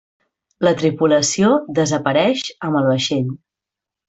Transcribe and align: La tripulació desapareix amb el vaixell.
La 0.67 0.71
tripulació 0.79 1.51
desapareix 1.81 2.45
amb 2.71 2.81
el 2.81 2.91
vaixell. 2.95 3.31